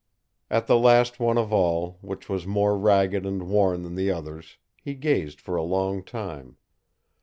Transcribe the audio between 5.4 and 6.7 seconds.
a long time.